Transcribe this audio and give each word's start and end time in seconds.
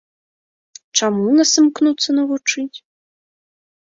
Чаму 1.01 1.27
нас 1.39 1.49
імкнуцца 1.65 2.09
навучыць? 2.19 2.77